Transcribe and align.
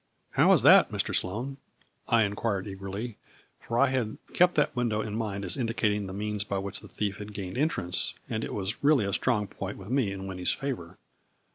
"How 0.31 0.51
is 0.53 0.63
that, 0.63 0.91
Mr. 0.91 1.13
Sloane?" 1.13 1.57
I 2.07 2.23
inquired 2.23 2.67
eagerly, 2.67 3.17
for 3.59 3.77
I 3.77 3.85
had 3.89 4.17
kept 4.33 4.55
that 4.55 4.75
window 4.75 4.99
in 5.01 5.15
mind 5.15 5.45
as 5.45 5.57
indicating 5.57 6.07
the 6.07 6.11
means 6.13 6.43
by 6.43 6.57
which 6.57 6.79
the 6.79 6.87
thief 6.87 7.17
had 7.17 7.35
gained 7.35 7.55
entrance, 7.59 8.15
and 8.27 8.43
it 8.43 8.55
was 8.55 8.83
really 8.83 9.05
a 9.05 9.13
strong 9.13 9.45
point 9.45 9.77
with 9.77 9.91
me 9.91 10.11
in 10.11 10.25
Winnie's 10.25 10.53
favor. 10.53 10.97